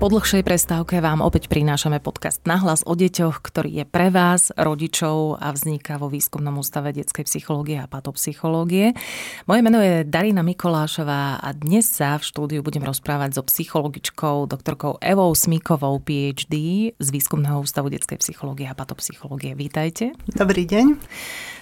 [0.00, 5.36] Po dlhšej prestávke vám opäť prinášame podcast Nahlas o deťoch, ktorý je pre vás, rodičov
[5.36, 8.96] a vzniká vo Výskumnom ústave detskej psychológie a patopsychológie.
[9.44, 14.96] Moje meno je Darina Mikolášová a dnes sa v štúdiu budem rozprávať so psychologičkou, doktorkou
[15.04, 16.56] Evou Smíkovou, PhD
[16.96, 19.52] z Výskumného ústavu detskej psychológie a patopsychológie.
[19.52, 20.16] Vítajte.
[20.32, 20.96] Dobrý deň.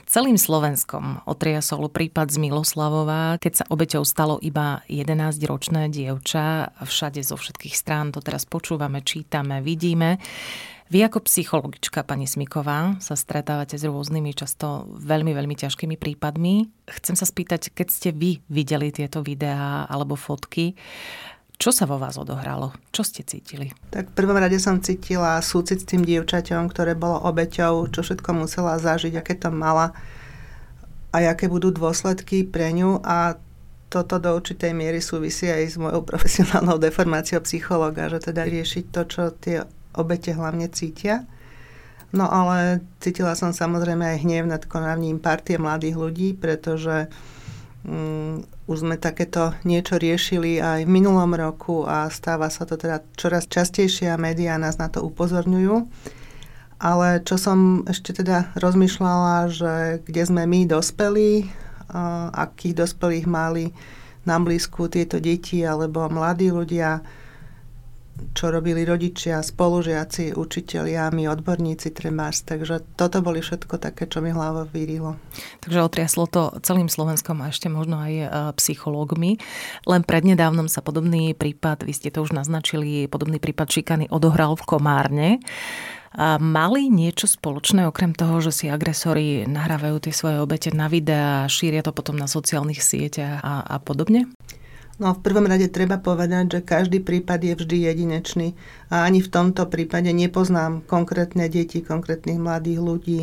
[0.09, 6.73] Celým Slovenskom otriasol prípad z Miloslavova, keď sa obeťou stalo iba 11-ročné dievča.
[6.81, 10.17] Všade zo všetkých strán to teraz počúvame, čítame, vidíme.
[10.89, 16.73] Vy ako psychologička, pani Smiková, sa stretávate s rôznymi, často veľmi, veľmi ťažkými prípadmi.
[16.89, 20.73] Chcem sa spýtať, keď ste vy videli tieto videá alebo fotky,
[21.59, 22.71] čo sa vo vás odohralo?
[22.95, 23.75] Čo ste cítili?
[23.91, 28.31] Tak v prvom rade som cítila súcit s tým dievčaťom, ktoré bolo obeťou, čo všetko
[28.47, 29.91] musela zažiť, aké to mala
[31.11, 33.43] a aké budú dôsledky pre ňu a
[33.89, 39.03] toto do určitej miery súvisí aj s mojou profesionálnou deformáciou psychológa, že teda riešiť to,
[39.11, 39.67] čo tie
[39.99, 41.27] obete hlavne cítia.
[42.15, 47.11] No ale cítila som samozrejme aj hnev nad konaním partie mladých ľudí, pretože
[47.89, 53.01] um, už sme takéto niečo riešili aj v minulom roku a stáva sa to teda
[53.17, 55.89] čoraz častejšie a médiá nás na to upozorňujú.
[56.79, 59.75] Ale čo som ešte teda rozmýšľala, že
[60.07, 61.51] kde sme my dospelí,
[62.31, 63.75] akých dospelých mali
[64.29, 67.01] na blízku tieto deti alebo mladí ľudia,
[68.35, 72.47] čo robili rodičia, spolužiaci, učitelia, my odborníci trebárs.
[72.47, 75.19] Takže toto boli všetko také, čo mi hlava vyrilo.
[75.63, 78.27] Takže otriaslo to celým Slovenskom a ešte možno aj e,
[78.59, 79.43] psychológmi.
[79.87, 84.67] Len prednedávnom sa podobný prípad, vy ste to už naznačili, podobný prípad šikany odohral v
[84.67, 85.31] Komárne.
[86.19, 91.45] A mali niečo spoločné, okrem toho, že si agresori nahrávajú tie svoje obete na videá,
[91.47, 94.25] šíria to potom na sociálnych sieťach a, a podobne?
[94.99, 98.59] No v prvom rade treba povedať, že každý prípad je vždy jedinečný
[98.91, 103.21] a ani v tomto prípade nepoznám konkrétne deti, konkrétnych mladých ľudí,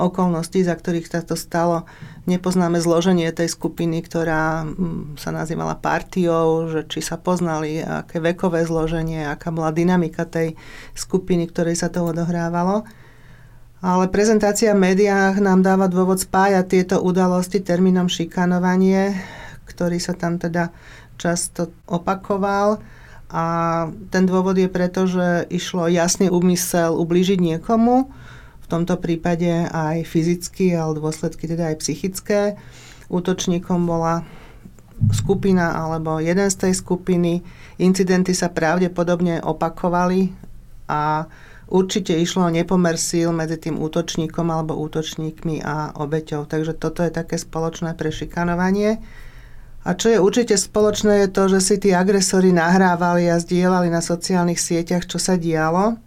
[0.00, 1.84] okolností, za ktorých sa to stalo.
[2.24, 8.64] Nepoznáme zloženie tej skupiny, ktorá mm, sa nazývala partiou, že či sa poznali, aké vekové
[8.64, 10.56] zloženie, aká bola dynamika tej
[10.96, 12.88] skupiny, ktorej sa to odohrávalo.
[13.82, 19.18] Ale prezentácia v médiách nám dáva dôvod spájať tieto udalosti termínom šikanovanie,
[19.66, 20.70] ktorý sa tam teda
[21.16, 22.80] často opakoval.
[23.32, 23.44] A
[24.12, 28.12] ten dôvod je preto, že išlo jasný úmysel ublížiť niekomu,
[28.60, 32.60] v tomto prípade aj fyzicky, ale dôsledky teda aj psychické.
[33.08, 34.24] Útočníkom bola
[35.10, 37.42] skupina alebo jeden z tej skupiny.
[37.80, 40.30] Incidenty sa pravdepodobne opakovali
[40.86, 41.26] a
[41.72, 46.46] určite išlo o nepomer síl medzi tým útočníkom alebo útočníkmi a obeťou.
[46.46, 49.02] Takže toto je také spoločné prešikanovanie.
[49.82, 53.98] A čo je určite spoločné, je to, že si tí agresori nahrávali a zdieľali na
[53.98, 55.98] sociálnych sieťach, čo sa dialo.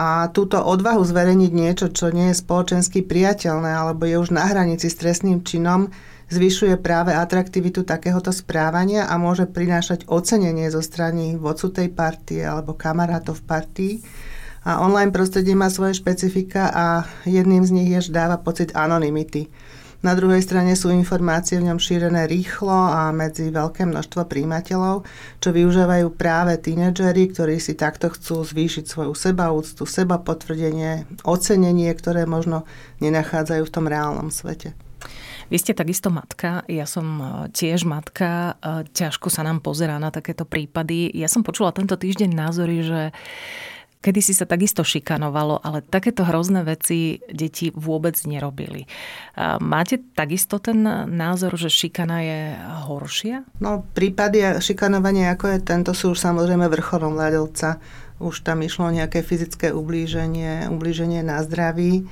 [0.00, 4.88] A túto odvahu zverejniť niečo, čo nie je spoločensky priateľné alebo je už na hranici
[4.88, 5.92] s trestným činom,
[6.32, 12.72] zvyšuje práve atraktivitu takéhoto správania a môže prinášať ocenenie zo strany vodcu tej partie alebo
[12.72, 14.00] kamarátov partii.
[14.64, 16.84] A online prostredie má svoje špecifika a
[17.28, 19.52] jedným z nich je, že dáva pocit anonymity.
[20.02, 25.06] Na druhej strane sú informácie v ňom šírené rýchlo a medzi veľké množstvo príjimateľov,
[25.38, 32.26] čo využívajú práve tínedžeri, ktorí si takto chcú zvýšiť svoju sebaúctu, seba potvrdenie, ocenenie, ktoré
[32.26, 32.66] možno
[32.98, 34.74] nenachádzajú v tom reálnom svete.
[35.52, 40.08] Vy ste takisto matka, ja som e, tiež matka, e, ťažko sa nám pozerá na
[40.08, 41.12] takéto prípady.
[41.12, 43.00] Ja som počula tento týždeň názory, že
[44.02, 48.90] Kedy si sa takisto šikanovalo, ale takéto hrozné veci deti vôbec nerobili.
[49.62, 52.40] Máte takisto ten názor, že šikana je
[52.90, 53.46] horšia?
[53.62, 57.78] No, prípady šikanovania ako je tento sú už samozrejme vrcholom ľadovca.
[58.18, 62.06] Už tam išlo nejaké fyzické ublíženie, ublíženie na zdraví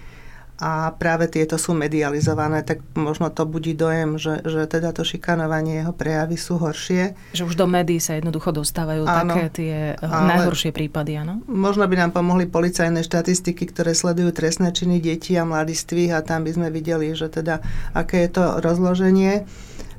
[0.61, 5.81] a práve tieto sú medializované, tak možno to budí dojem, že, že teda to šikanovanie,
[5.81, 7.17] jeho prejavy sú horšie.
[7.33, 11.41] Že už do médií sa jednoducho dostávajú áno, také tie eh, najhoršie prípady, áno?
[11.49, 16.45] Možno by nám pomohli policajné štatistiky, ktoré sledujú trestné činy detí a mladistvých a tam
[16.45, 17.65] by sme videli, že teda
[17.97, 19.49] aké je to rozloženie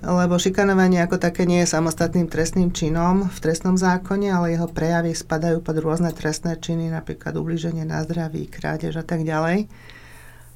[0.02, 5.14] lebo šikanovanie ako také nie je samostatným trestným činom v trestnom zákone, ale jeho prejavy
[5.14, 9.70] spadajú pod rôzne trestné činy, napríklad ubliženie na zdraví, krádež a tak ďalej.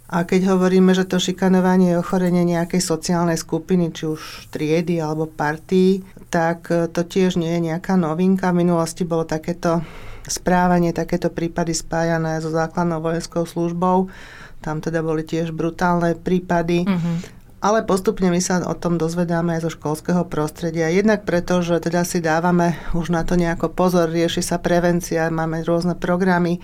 [0.06, 5.26] A keď hovoríme, že to šikanovanie je ochorenie nejakej sociálnej skupiny, či už triedy alebo
[5.26, 8.54] partii, tak e, to tiež nie je nejaká novinka.
[8.54, 9.82] V minulosti bolo takéto
[10.30, 14.14] správanie, takéto prípady spájané so základnou vojenskou službou.
[14.62, 16.86] Tam teda boli tiež brutálne prípady.
[16.86, 17.18] Uh-huh.
[17.66, 20.86] Ale postupne my sa o tom dozvedáme aj zo školského prostredia.
[20.94, 25.66] Jednak preto, že teda si dávame už na to nejako pozor, rieši sa prevencia, máme
[25.66, 26.62] rôzne programy,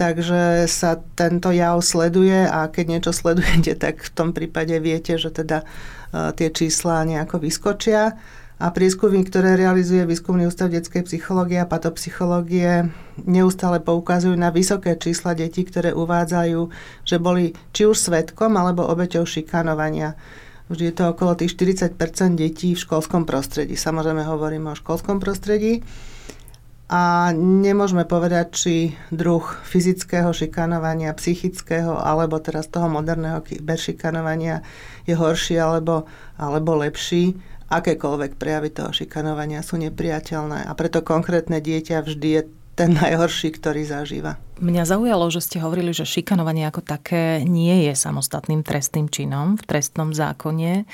[0.00, 5.28] takže sa tento jav sleduje a keď niečo sledujete, tak v tom prípade viete, že
[5.28, 8.16] teda uh, tie čísla nejako vyskočia.
[8.60, 12.92] A prieskumy, ktoré realizuje Výskumný ústav detskej psychológie a patopsychológie,
[13.24, 16.68] neustále poukazujú na vysoké čísla detí, ktoré uvádzajú,
[17.08, 20.12] že boli či už svetkom alebo obeťou šikanovania.
[20.68, 21.96] Vždy je to okolo tých 40%
[22.36, 23.80] detí v školskom prostredí.
[23.80, 25.80] Samozrejme hovoríme o školskom prostredí.
[26.90, 28.74] A nemôžeme povedať, či
[29.14, 34.66] druh fyzického šikanovania, psychického alebo teraz toho moderného kyberšikanovania
[35.06, 37.38] je horší alebo, alebo lepší
[37.70, 42.42] akékoľvek prejavy toho šikanovania sú nepriateľné a preto konkrétne dieťa vždy je
[42.74, 44.42] ten najhorší, ktorý zažíva.
[44.58, 49.62] Mňa zaujalo, že ste hovorili, že šikanovanie ako také nie je samostatným trestným činom v
[49.62, 50.88] trestnom zákone.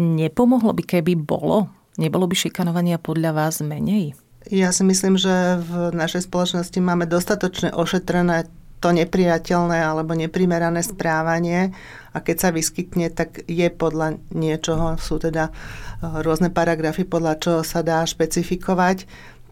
[0.00, 1.68] Nepomohlo by, keby bolo?
[2.00, 4.16] Nebolo by šikanovania podľa vás menej?
[4.48, 8.48] Ja si myslím, že v našej spoločnosti máme dostatočne ošetrené
[8.80, 11.76] to nepriateľné alebo neprimerané správanie
[12.10, 17.60] a keď sa vyskytne, tak je podľa niečoho, sú teda eh, rôzne paragrafy, podľa čoho
[17.60, 19.04] sa dá špecifikovať.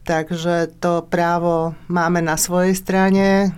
[0.08, 3.52] Takže to právo máme na svojej strane,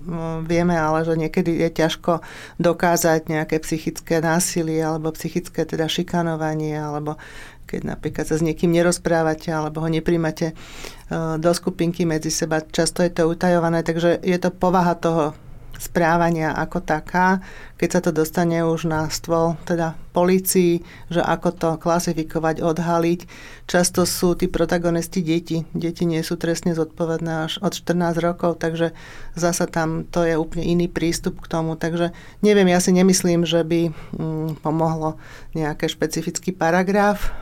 [0.00, 2.24] mm, vieme ale, že niekedy je ťažko
[2.56, 7.20] dokázať nejaké psychické násilie alebo psychické teda šikanovanie alebo
[7.72, 10.54] keď napríklad sa s niekým nerozprávate alebo ho nepríjmate e,
[11.40, 12.60] do skupinky medzi seba.
[12.60, 15.32] Často je to utajované, takže je to povaha toho
[15.80, 17.40] správania ako taká,
[17.82, 23.20] keď sa to dostane už na stôl teda policii, že ako to klasifikovať, odhaliť.
[23.66, 25.64] Často sú tí protagonisti deti.
[25.72, 28.94] Deti nie sú trestne zodpovedné až od 14 rokov, takže
[29.34, 31.74] zasa tam to je úplne iný prístup k tomu.
[31.74, 32.14] Takže
[32.44, 35.18] neviem, ja si nemyslím, že by mm, pomohlo
[35.56, 37.34] nejaký špecifický paragraf.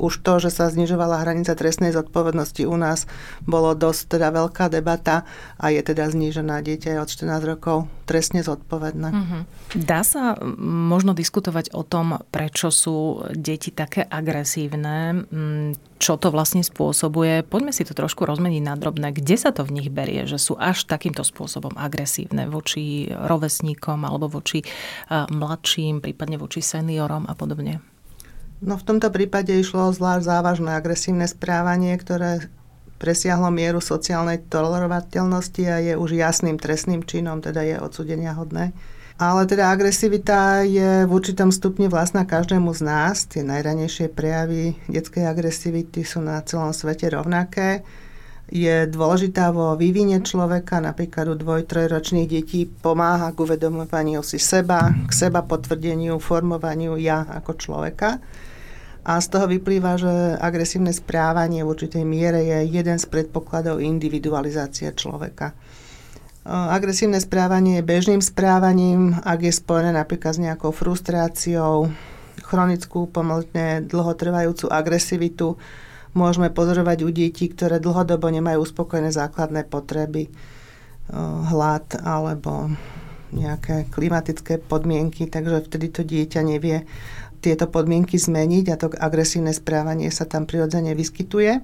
[0.00, 3.04] už to, že sa znižovala hranica trestnej zodpovednosti u nás,
[3.44, 5.26] bolo dosť teda veľká debata
[5.60, 9.10] a je teda znížená dieťa od 14 rokov trestne zodpovedné.
[9.10, 9.42] Mm-hmm.
[9.74, 15.26] Dá sa možno diskutovať o tom, prečo sú deti také agresívne,
[15.98, 17.42] čo to vlastne spôsobuje.
[17.42, 19.10] Poďme si to trošku rozmeniť na drobné.
[19.10, 24.30] Kde sa to v nich berie, že sú až takýmto spôsobom agresívne voči rovesníkom alebo
[24.30, 24.62] voči
[25.10, 27.82] mladším, prípadne voči seniorom a podobne?
[28.62, 32.46] No v tomto prípade išlo o zvlášť závažné agresívne správanie, ktoré
[33.02, 38.70] presiahlo mieru sociálnej tolerovateľnosti a je už jasným trestným činom, teda je odsudenia hodné.
[39.14, 43.30] Ale teda agresivita je v určitom stupni vlastná každému z nás.
[43.30, 47.86] Tie najranejšie prejavy detskej agresivity sú na celom svete rovnaké.
[48.50, 54.90] Je dôležitá vo vývine človeka, napríklad u dvoj, trojročných detí pomáha k uvedomovaniu si seba,
[55.06, 58.18] k seba potvrdeniu, formovaniu ja ako človeka.
[59.04, 60.10] A z toho vyplýva, že
[60.42, 65.54] agresívne správanie v určitej miere je jeden z predpokladov individualizácie človeka.
[66.44, 71.88] Agresívne správanie je bežným správaním, ak je spojené napríklad s nejakou frustráciou,
[72.44, 75.56] chronickú, pomerne dlhotrvajúcu agresivitu.
[76.12, 80.28] Môžeme pozorovať u detí, ktoré dlhodobo nemajú uspokojené základné potreby,
[81.48, 82.68] hlad alebo
[83.32, 86.84] nejaké klimatické podmienky, takže vtedy to dieťa nevie
[87.40, 91.60] tieto podmienky zmeniť a to agresívne správanie sa tam prirodzene vyskytuje.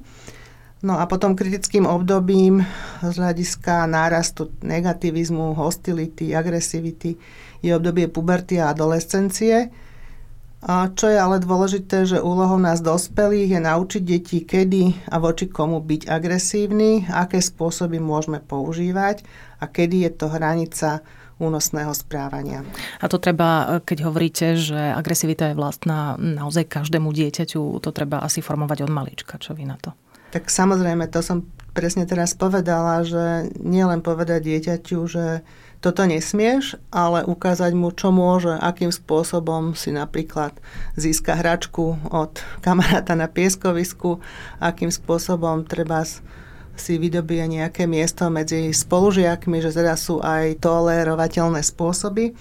[0.81, 2.65] No a potom kritickým obdobím
[3.05, 7.21] z hľadiska nárastu negativizmu, hostility, agresivity
[7.61, 9.69] je obdobie puberty a adolescencie.
[10.61, 15.49] A čo je ale dôležité, že úlohou nás dospelých je naučiť deti, kedy a voči
[15.49, 19.25] komu byť agresívny, aké spôsoby môžeme používať
[19.61, 21.05] a kedy je to hranica
[21.41, 22.61] únosného správania.
[23.01, 28.45] A to treba, keď hovoríte, že agresivita je vlastná naozaj každému dieťaťu, to treba asi
[28.45, 29.41] formovať od malička.
[29.41, 29.97] Čo vy na to?
[30.31, 35.43] Tak samozrejme, to som presne teraz povedala, že nielen povedať dieťaťu, že
[35.81, 40.53] toto nesmieš, ale ukázať mu, čo môže, akým spôsobom si napríklad
[40.95, 44.21] získa hračku od kamaráta na pieskovisku,
[44.61, 46.05] akým spôsobom treba
[46.77, 52.37] si vydobie nejaké miesto medzi spolužiakmi, že teda sú aj tolerovateľné spôsoby.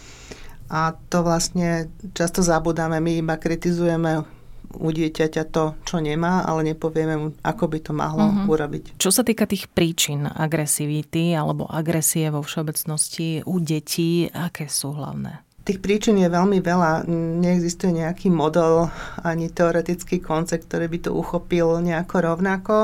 [0.69, 4.38] A to vlastne často zabudáme, my iba kritizujeme
[4.79, 8.48] u dieťaťa to, čo nemá, ale nepovieme mu, ako by to mohlo uh-huh.
[8.48, 8.95] urobiť.
[8.95, 15.43] Čo sa týka tých príčin agresivity alebo agresie vo všeobecnosti u detí, aké sú hlavné?
[15.67, 17.05] Tých príčin je veľmi veľa.
[17.45, 18.89] Neexistuje nejaký model
[19.21, 22.77] ani teoretický koncept, ktorý by to uchopil nejako rovnako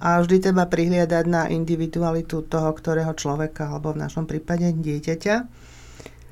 [0.00, 5.36] a vždy treba prihliadať na individualitu toho, ktorého človeka, alebo v našom prípade dieťaťa.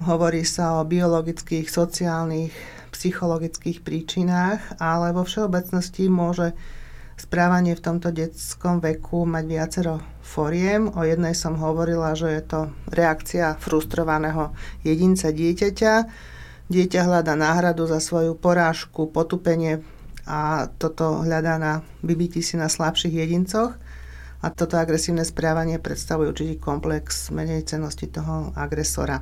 [0.08, 2.54] Hovorí sa o biologických, sociálnych,
[2.98, 6.50] psychologických príčinách, ale vo všeobecnosti môže
[7.14, 10.90] správanie v tomto detskom veku mať viacero foriem.
[10.98, 14.50] O jednej som hovorila, že je to reakcia frustrovaného
[14.82, 15.94] jedinca dieťaťa.
[16.68, 19.80] Dieťa hľada náhradu za svoju porážku, potupenie
[20.28, 21.72] a toto hľadá na
[22.04, 23.78] vybití si na slabších jedincoch.
[24.38, 29.18] A toto agresívne správanie predstavuje určitý komplex menej cenosti toho agresora.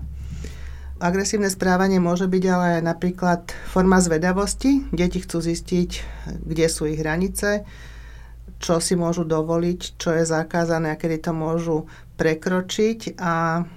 [0.97, 4.81] Agresívne správanie môže byť ale napríklad forma zvedavosti.
[4.97, 5.91] Deti chcú zistiť,
[6.41, 7.69] kde sú ich hranice,
[8.57, 11.85] čo si môžu dovoliť, čo je zakázané a kedy to môžu
[12.17, 13.21] prekročiť.
[13.21, 13.69] A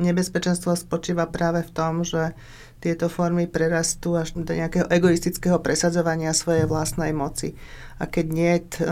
[0.00, 2.32] nebezpečenstvo spočíva práve v tom, že
[2.80, 7.52] tieto formy prerastú až do nejakého egoistického presadzovania svojej vlastnej moci.
[8.00, 8.88] A keď nie je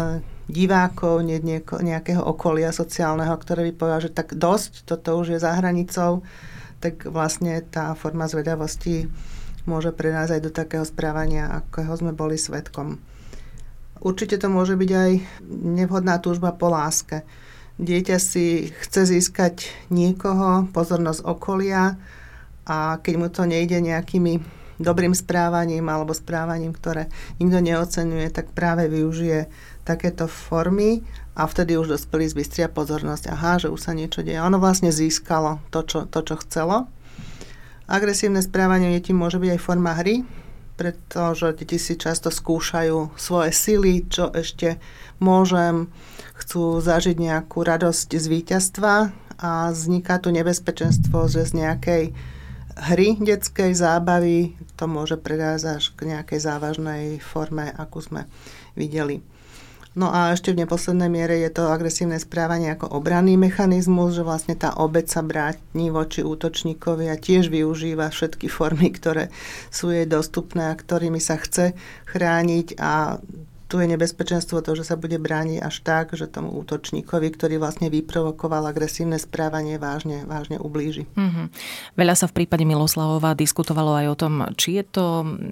[0.52, 5.56] divákov, nie nejakého okolia sociálneho, ktoré by povedal, že tak dosť, toto už je za
[5.56, 6.20] hranicou,
[6.78, 9.11] tak vlastne tá forma zvedavosti
[9.68, 12.97] môže nás aj do takého správania, akého sme boli svetkom.
[13.99, 15.11] Určite to môže byť aj
[15.50, 17.26] nevhodná túžba po láske.
[17.78, 21.99] Dieťa si chce získať niekoho, pozornosť okolia,
[22.68, 24.44] a keď mu to nejde nejakými
[24.78, 27.08] dobrým správaním alebo správaním, ktoré
[27.40, 29.49] nikto neocenuje, tak práve využije
[29.82, 31.02] takéto formy
[31.38, 33.30] a vtedy už dospelí zbystria pozornosť.
[33.30, 34.42] Aha, že už sa niečo deje.
[34.42, 36.90] Ono vlastne získalo to, čo, to, čo chcelo.
[37.87, 40.26] Agresívne správanie detí môže byť aj forma hry,
[40.75, 44.83] pretože deti si často skúšajú svoje sily, čo ešte
[45.23, 45.87] môžem,
[46.35, 48.95] chcú zažiť nejakú radosť z víťazstva
[49.38, 52.04] a vzniká tu nebezpečenstvo, že z nejakej
[52.78, 58.26] hry detskej zábavy to môže predázať až k nejakej závažnej forme, akú sme
[58.75, 59.23] videli.
[59.97, 64.54] No a ešte v neposlednej miere je to agresívne správanie ako obranný mechanizmus, že vlastne
[64.54, 69.33] tá obec sa brátni voči útočníkovi a tiež využíva všetky formy, ktoré
[69.73, 71.73] sú jej dostupné a ktorými sa chce
[72.04, 73.18] chrániť a
[73.68, 77.92] tu je nebezpečenstvo to, že sa bude brániť až tak, že tomu útočníkovi, ktorý vlastne
[77.92, 81.04] vyprovokoval agresívne správanie, vážne, vážne ublíži.
[81.12, 81.46] Mm-hmm.
[82.00, 85.06] Veľa sa v prípade Miloslavova diskutovalo aj o tom, či je to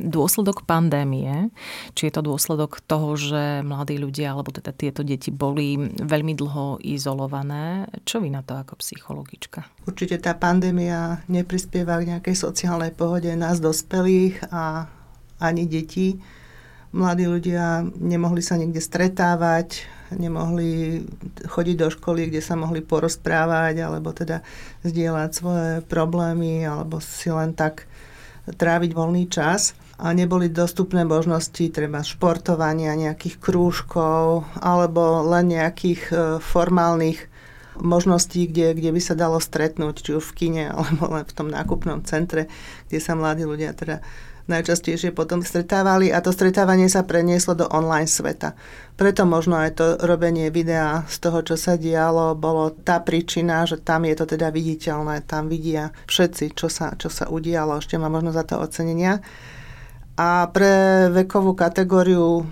[0.09, 1.53] dôsledok pandémie,
[1.93, 6.81] či je to dôsledok toho, že mladí ľudia, alebo teda tieto deti boli veľmi dlho
[6.89, 7.85] izolované.
[8.09, 9.69] Čo vy na to ako psychologička?
[9.85, 14.89] Určite tá pandémia neprispieva k nejakej sociálnej pohode nás dospelých a
[15.37, 16.17] ani detí
[16.93, 21.03] mladí ľudia nemohli sa niekde stretávať, nemohli
[21.47, 24.43] chodiť do školy, kde sa mohli porozprávať alebo teda
[24.87, 27.91] zdieľať svoje problémy alebo si len tak
[28.47, 29.75] tráviť voľný čas.
[29.97, 37.36] A neboli dostupné možnosti treba športovania, nejakých krúžkov alebo len nejakých e, formálnych
[37.81, 41.49] možností, kde, kde by sa dalo stretnúť, či už v kine alebo len v tom
[41.49, 42.49] nákupnom centre,
[42.89, 44.01] kde sa mladí ľudia teda
[44.47, 48.55] najčastejšie potom stretávali a to stretávanie sa prenieslo do online sveta.
[48.95, 53.83] Preto možno aj to robenie videa z toho, čo sa dialo, bolo tá príčina, že
[53.83, 58.07] tam je to teda viditeľné, tam vidia všetci, čo sa, čo sa udialo, ešte má
[58.07, 59.19] možno za to ocenenia.
[60.17, 62.47] A pre vekovú kategóriu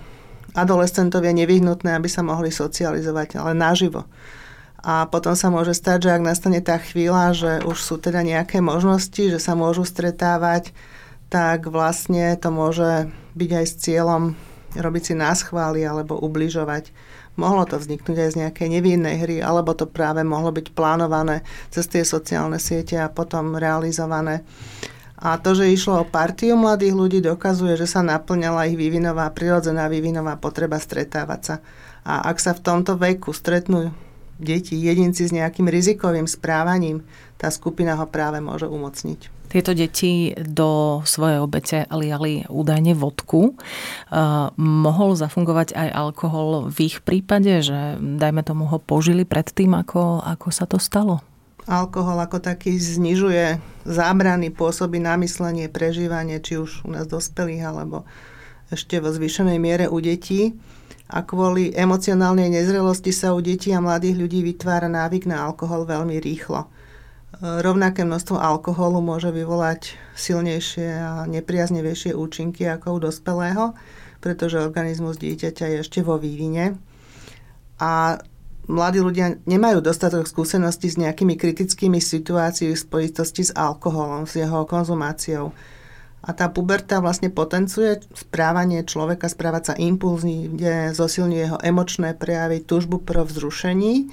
[0.53, 4.05] adolescentov je nevyhnutné, aby sa mohli socializovať, ale naživo.
[4.85, 8.61] A potom sa môže stať, že ak nastane tá chvíľa, že už sú teda nejaké
[8.61, 10.77] možnosti, že sa môžu stretávať
[11.35, 14.23] tak vlastne to môže byť aj s cieľom
[14.79, 16.95] robiť si náschvály alebo ubližovať.
[17.35, 21.43] Mohlo to vzniknúť aj z nejakej nevinnej hry, alebo to práve mohlo byť plánované
[21.75, 24.47] cez tie sociálne siete a potom realizované.
[25.19, 29.91] A to, že išlo o partiu mladých ľudí, dokazuje, že sa naplňala ich vývinová, prirodzená
[29.91, 31.55] vývinová potreba stretávať sa.
[32.07, 33.91] A ak sa v tomto veku stretnú
[34.39, 37.07] deti, jedinci s nejakým rizikovým správaním,
[37.39, 39.31] tá skupina ho práve môže umocniť.
[39.55, 43.55] Tieto deti do svojej obete liali údajne vodku.
[43.55, 50.27] Uh, mohol zafungovať aj alkohol v ich prípade, že dajme tomu ho požili predtým, ako,
[50.27, 51.23] ako sa to stalo?
[51.71, 58.03] Alkohol ako taký znižuje zábrany, pôsobí na myslenie, prežívanie, či už u nás dospelých, alebo
[58.75, 60.59] ešte vo zvýšenej miere u detí.
[61.15, 66.19] A kvôli emocionálnej nezrelosti sa u detí a mladých ľudí vytvára návyk na alkohol veľmi
[66.19, 66.67] rýchlo.
[67.39, 73.79] Rovnaké množstvo alkoholu môže vyvolať silnejšie a nepriaznevejšie účinky ako u dospelého,
[74.19, 76.79] pretože organizmus dieťaťa je ešte vo vývine.
[77.79, 78.19] A
[78.67, 84.67] mladí ľudia nemajú dostatok skúseností s nejakými kritickými situáciami v spojitosti s alkoholom, s jeho
[84.67, 85.55] konzumáciou.
[86.25, 92.97] A tá puberta vlastne potencuje správanie človeka, správať sa impulzívne, zosilňuje jeho emočné prejavy, túžbu
[93.05, 94.09] pro vzrušení.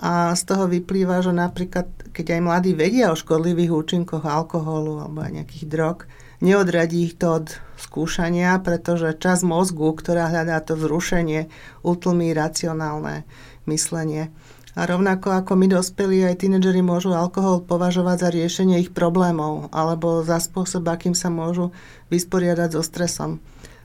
[0.00, 1.86] A z toho vyplýva, že napríklad,
[2.16, 5.98] keď aj mladí vedia o škodlivých účinkoch alkoholu alebo aj nejakých drog,
[6.40, 7.46] neodradí ich to od
[7.76, 11.52] skúšania, pretože čas mozgu, ktorá hľadá to vzrušenie,
[11.84, 13.28] utlmí racionálne
[13.68, 14.32] myslenie.
[14.74, 20.26] A rovnako ako my dospelí, aj tínedžeri môžu alkohol považovať za riešenie ich problémov alebo
[20.26, 21.70] za spôsob, akým sa môžu
[22.10, 23.38] vysporiadať so stresom.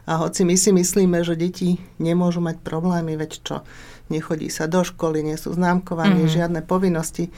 [0.10, 3.56] A hoci my si myslíme, že deti nemôžu mať problémy, veď čo,
[4.10, 6.38] nechodí sa do školy, nie sú známkovaní, mm-hmm.
[6.42, 7.30] žiadne povinnosti,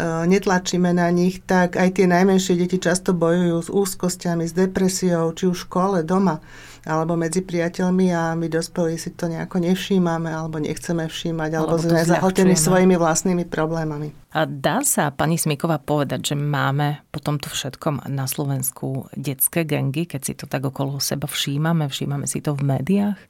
[0.00, 5.34] E, netlačíme na nich, tak aj tie najmenšie deti často bojujú s úzkosťami, s depresiou,
[5.36, 6.40] či už v škole, doma,
[6.84, 11.84] alebo medzi priateľmi a my dospelí si to nejako nevšímame, alebo nechceme všímať, alebo, alebo
[11.84, 14.16] sme zahltení svojimi vlastnými problémami.
[14.32, 20.08] A dá sa, pani Smiková, povedať, že máme po tomto všetkom na Slovensku detské gengy,
[20.08, 23.20] keď si to tak okolo seba všímame, všímame si to v médiách?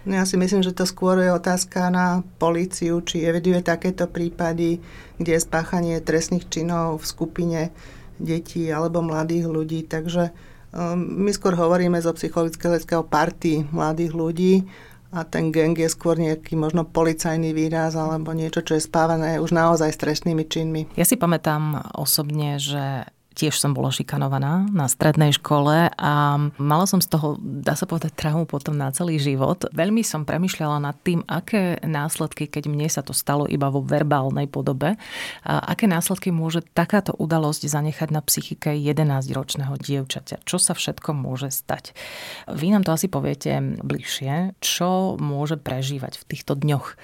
[0.00, 4.80] No ja si myslím, že to skôr je otázka na políciu, či eviduje takéto prípady,
[5.20, 7.60] kde je spáchanie trestných činov v skupine
[8.16, 9.84] detí alebo mladých ľudí.
[9.84, 10.32] Takže
[10.96, 14.54] my skôr hovoríme zo psychologického party mladých ľudí
[15.10, 19.50] a ten gang je skôr nejaký možno policajný výraz alebo niečo, čo je spávané už
[19.50, 20.86] naozaj s trestnými činmi.
[20.94, 26.14] Ja si pamätám osobne, že tiež som bola šikanovaná na strednej škole a
[26.58, 29.70] mala som z toho, dá sa povedať, traumu potom na celý život.
[29.70, 34.50] Veľmi som premyšľala nad tým, aké následky, keď mne sa to stalo iba vo verbálnej
[34.50, 34.98] podobe,
[35.46, 40.42] a aké následky môže takáto udalosť zanechať na psychike 11-ročného dievčaťa.
[40.42, 41.94] Čo sa všetko môže stať?
[42.50, 46.98] Vy nám to asi poviete bližšie, čo môže prežívať v týchto dňoch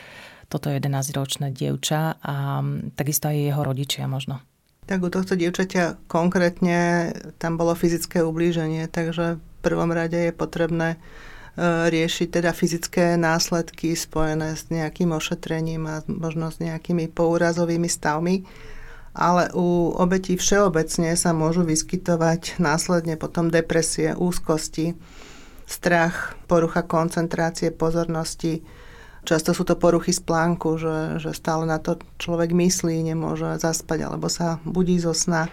[0.47, 2.63] toto 11-ročné dievča a
[2.95, 4.43] takisto aj jeho rodičia možno.
[4.87, 7.11] Tak u tohto dievčaťa konkrétne
[7.43, 10.99] tam bolo fyzické ublíženie, takže v prvom rade je potrebné e,
[11.91, 18.47] riešiť teda fyzické následky spojené s nejakým ošetrením a možno s nejakými pourazovými stavmi.
[19.17, 24.95] Ale u obetí všeobecne sa môžu vyskytovať následne potom depresie, úzkosti,
[25.67, 28.63] strach, porucha koncentrácie, pozornosti,
[29.27, 34.31] Často sú to poruchy spánku, že, že stále na to človek myslí, nemôže zaspať alebo
[34.31, 35.51] sa budí zo sna.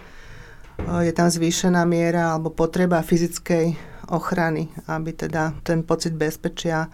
[1.02, 3.74] Je tam zvýšená miera alebo potreba fyzickej
[4.14, 6.86] ochrany, aby teda ten pocit bezpečia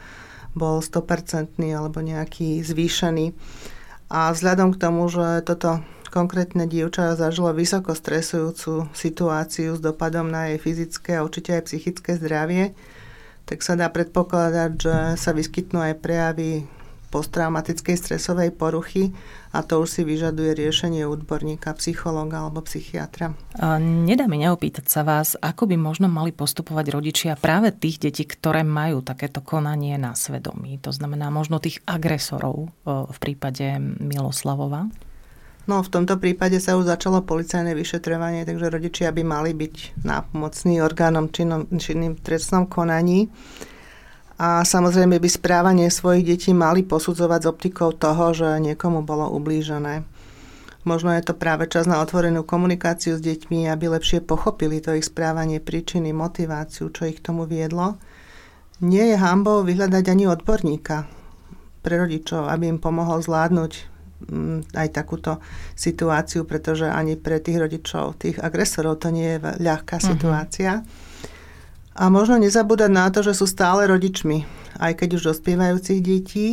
[0.57, 3.37] bol 100% alebo nejaký zvýšený.
[4.11, 10.51] A vzhľadom k tomu, že toto konkrétne dievča zažilo vysoko stresujúcu situáciu s dopadom na
[10.51, 12.75] jej fyzické a určite aj psychické zdravie,
[13.51, 16.71] tak sa dá predpokladať, že sa vyskytnú aj prejavy
[17.11, 19.11] posttraumatickej stresovej poruchy
[19.51, 23.35] a to už si vyžaduje riešenie odborníka, psychológa alebo psychiatra.
[23.59, 28.23] A nedá mi neopýtať sa vás, ako by možno mali postupovať rodičia práve tých detí,
[28.23, 30.79] ktoré majú takéto konanie na svedomí.
[30.87, 34.87] To znamená možno tých agresorov v prípade Miloslavova.
[35.71, 40.83] No v tomto prípade sa už začalo policajné vyšetrovanie, takže rodičia by mali byť nápomocní
[40.83, 43.31] orgánom činnom, činným trestnom konaní.
[44.43, 50.03] A samozrejme by správanie svojich detí mali posudzovať s optikou toho, že niekomu bolo ublížené.
[50.83, 55.07] Možno je to práve čas na otvorenú komunikáciu s deťmi, aby lepšie pochopili to ich
[55.07, 57.95] správanie, príčiny, motiváciu, čo ich k tomu viedlo.
[58.83, 61.07] Nie je hambou vyhľadať ani odborníka
[61.87, 64.00] pre rodičov, aby im pomohol zvládnuť
[64.77, 65.41] aj takúto
[65.75, 70.11] situáciu, pretože ani pre tých rodičov, tých agresorov to nie je ľahká uh-huh.
[70.13, 70.85] situácia.
[71.97, 74.47] A možno nezabúdať na to, že sú stále rodičmi,
[74.81, 76.49] aj keď už dospievajúcich detí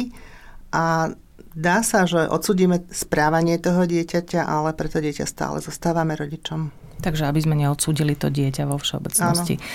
[0.73, 1.13] a
[1.53, 6.86] dá sa, že odsudíme správanie toho dieťaťa, ale preto dieťa stále zostávame rodičom.
[6.97, 9.61] Takže aby sme neodsúdili to dieťa vo všeobecnosti.
[9.61, 9.65] Áno.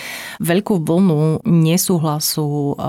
[0.43, 2.85] Veľkú vlnu nesúhlasu, e,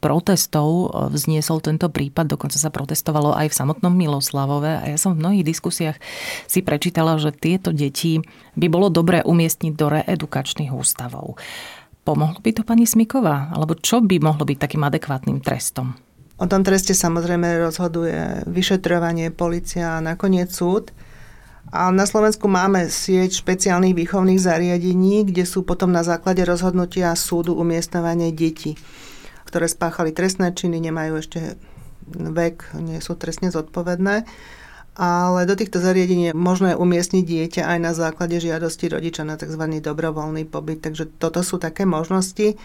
[0.00, 5.12] protestov e, vzniesol tento prípad, dokonca sa protestovalo aj v samotnom Miloslavove a ja som
[5.12, 6.00] v mnohých diskusiách
[6.48, 8.24] si prečítala, že tieto deti
[8.56, 11.36] by bolo dobré umiestniť do reedukačných ústavov.
[12.08, 13.52] Pomohlo by to pani Smiková?
[13.52, 15.92] Alebo čo by mohlo byť takým adekvátnym trestom?
[16.38, 20.94] O tom treste samozrejme rozhoduje vyšetrovanie, policia a nakoniec súd.
[21.68, 27.52] A na Slovensku máme sieť špeciálnych výchovných zariadení, kde sú potom na základe rozhodnutia súdu
[27.60, 28.80] umiestňovanie detí,
[29.44, 31.60] ktoré spáchali trestné činy, nemajú ešte
[32.08, 34.24] vek, nie sú trestne zodpovedné.
[34.98, 39.62] Ale do týchto zariadení je možné umiestniť dieťa aj na základe žiadosti rodiča na tzv.
[39.78, 40.82] dobrovoľný pobyt.
[40.82, 42.58] Takže toto sú také možnosti.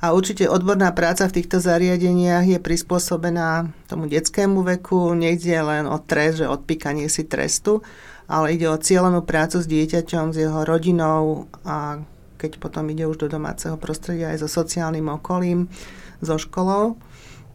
[0.00, 5.12] A určite odborná práca v týchto zariadeniach je prispôsobená tomu detskému veku.
[5.18, 7.82] Nejde len o trest, že odpíkanie si trestu,
[8.30, 11.98] ale ide o cieľenú prácu s dieťaťom, s jeho rodinou a
[12.38, 15.66] keď potom ide už do domáceho prostredia aj so sociálnym okolím,
[16.22, 16.94] so školou.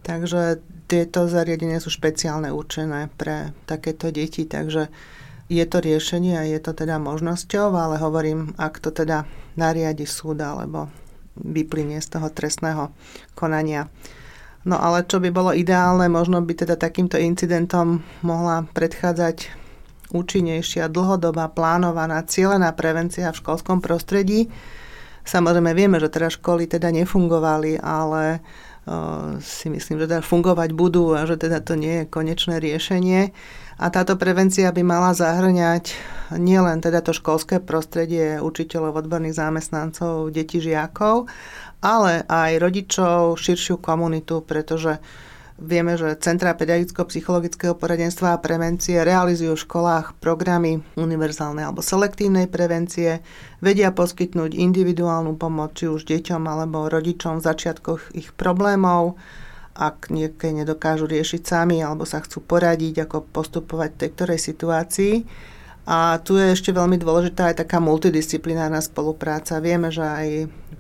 [0.04, 4.92] Takže tieto zariadenia sú špeciálne určené pre takéto deti, takže
[5.50, 9.26] je to riešenie a je to teda možnosťou, ale hovorím, ak to teda
[9.58, 10.92] nariadi súd alebo
[11.40, 12.92] vyplynie z toho trestného
[13.34, 13.90] konania.
[14.66, 19.65] No ale čo by bolo ideálne, možno by teda takýmto incidentom mohla predchádzať
[20.12, 24.50] účinnejšia, dlhodobá, plánovaná, cieľená prevencia v školskom prostredí.
[25.26, 28.46] Samozrejme vieme, že teraz školy teda nefungovali, ale
[28.86, 33.34] uh, si myslím, že teda fungovať budú a že teda to nie je konečné riešenie.
[33.76, 35.98] A táto prevencia by mala zahrňať
[36.40, 41.28] nielen teda to školské prostredie učiteľov, odborných zamestnancov, detí, žiakov,
[41.84, 45.04] ale aj rodičov, širšiu komunitu, pretože
[45.56, 53.24] Vieme, že Centra pedagogicko-psychologického poradenstva a prevencie realizujú v školách programy univerzálnej alebo selektívnej prevencie,
[53.64, 59.16] vedia poskytnúť individuálnu pomoc či už deťom alebo rodičom v začiatkoch ich problémov,
[59.80, 65.14] ak niekedy nedokážu riešiť sami alebo sa chcú poradiť, ako postupovať v tej ktorej situácii.
[65.86, 69.62] A tu je ešte veľmi dôležitá aj taká multidisciplinárna spolupráca.
[69.62, 70.28] Vieme, že aj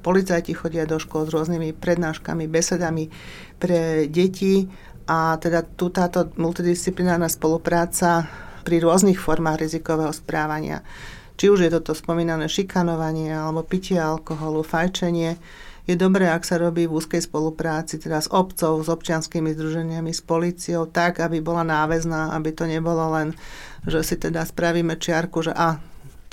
[0.02, 3.14] policajti chodia do škôl s rôznymi prednáškami, besedami
[3.60, 4.68] pre deti
[5.06, 8.26] a teda tu táto multidisciplinárna spolupráca
[8.66, 10.82] pri rôznych formách rizikového správania.
[11.36, 15.38] Či už je toto spomínané šikanovanie alebo pitie alkoholu, fajčenie,
[15.86, 20.26] je dobré, ak sa robí v úzkej spolupráci teda s obcov, s občianskými združeniami, s
[20.26, 23.38] policiou, tak, aby bola náväzná, aby to nebolo len,
[23.86, 25.78] že si teda spravíme čiarku, že a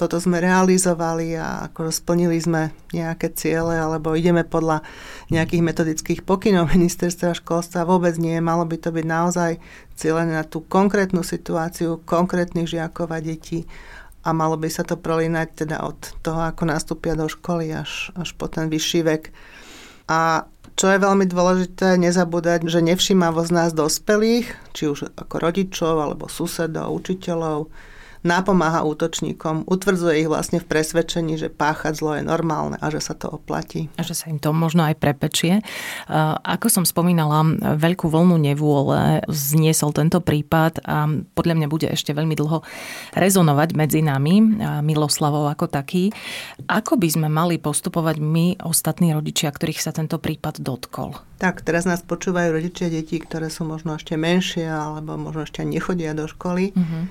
[0.03, 4.83] toto sme realizovali a ako splnili sme nejaké ciele alebo ideme podľa
[5.31, 7.87] nejakých metodických pokynov ministerstva školstva.
[7.87, 9.63] Vôbec nie, malo by to byť naozaj
[9.95, 13.63] cieľené na tú konkrétnu situáciu konkrétnych žiakov a detí
[14.27, 18.35] a malo by sa to prolínať teda od toho, ako nastúpia do školy až, až
[18.35, 19.31] po ten vyšší vek.
[20.11, 26.27] A čo je veľmi dôležité, nezabúdať, že nevšímavosť nás dospelých, či už ako rodičov, alebo
[26.27, 27.71] susedov, učiteľov,
[28.23, 33.19] napomáha útočníkom, utvrdzuje ich vlastne v presvedčení, že páchať zlo je normálne a že sa
[33.19, 33.91] to oplatí.
[33.99, 35.59] A že sa im to možno aj prepečie.
[36.47, 37.43] Ako som spomínala,
[37.79, 42.63] veľkú vlnu nevôle zniesol tento prípad a podľa mňa bude ešte veľmi dlho
[43.19, 46.15] rezonovať medzi nami, Miloslavov ako taký.
[46.71, 51.19] Ako by sme mali postupovať my, ostatní rodičia, ktorých sa tento prípad dotkol?
[51.43, 56.15] Tak, teraz nás počúvajú rodičia detí, ktoré sú možno ešte menšie alebo možno ešte nechodia
[56.15, 56.71] do školy.
[56.71, 57.11] Uh-huh.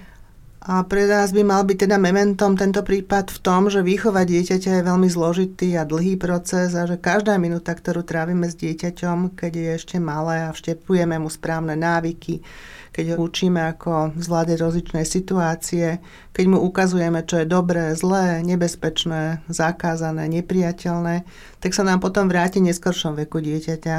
[0.61, 4.77] A pre nás by mal byť teda mementom tento prípad v tom, že výchova dieťaťa
[4.77, 9.51] je veľmi zložitý a dlhý proces a že každá minúta, ktorú trávime s dieťaťom, keď
[9.57, 12.45] je ešte malé a vštepujeme mu správne návyky,
[12.93, 15.97] keď ho učíme, ako zvládať rozličné situácie,
[16.29, 21.25] keď mu ukazujeme, čo je dobré, zlé, nebezpečné, zakázané, nepriateľné,
[21.57, 23.95] tak sa nám potom vráti neskoršom veku dieťaťa,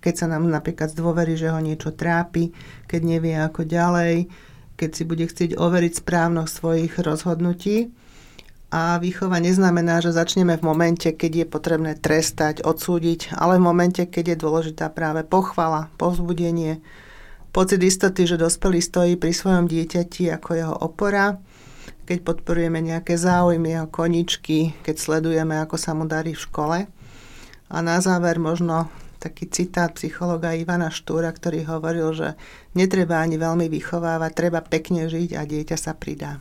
[0.00, 2.56] keď sa nám napríklad zdôverí, že ho niečo trápi,
[2.88, 4.32] keď nevie ako ďalej,
[4.76, 7.90] keď si bude chcieť overiť správnosť svojich rozhodnutí.
[8.66, 14.02] A výchova neznamená, že začneme v momente, keď je potrebné trestať, odsúdiť, ale v momente,
[14.04, 16.82] keď je dôležitá práve pochvala, povzbudenie,
[17.54, 21.40] pocit istoty, že dospelý stojí pri svojom dieťati ako jeho opora,
[22.04, 26.78] keď podporujeme nejaké záujmy, jeho koničky, keď sledujeme, ako sa mu darí v škole.
[27.66, 28.90] A na záver možno
[29.26, 32.28] taký citát psychologa Ivana Štúra, ktorý hovoril, že
[32.78, 36.38] netreba ani veľmi vychovávať, treba pekne žiť a dieťa sa pridá.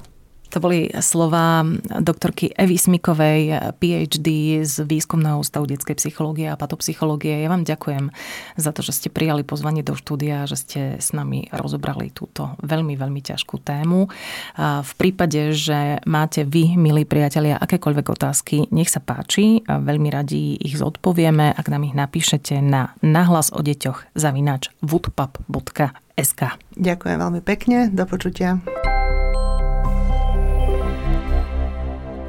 [0.55, 1.67] To boli slova
[1.99, 7.43] doktorky Evy Smikovej, PhD z Výskumného ústavu detskej psychológie a patopsychológie.
[7.43, 8.07] Ja vám ďakujem
[8.55, 12.95] za to, že ste prijali pozvanie do štúdia, že ste s nami rozobrali túto veľmi,
[12.95, 14.07] veľmi ťažkú tému.
[14.55, 19.59] V prípade, že máte vy, milí priatelia, akékoľvek otázky, nech sa páči.
[19.67, 26.39] Veľmi radi ich zodpovieme, ak nám ich napíšete na nahlas o deťoch zavinač woodpub.sk.
[26.79, 28.63] Ďakujem veľmi pekne, do počutia.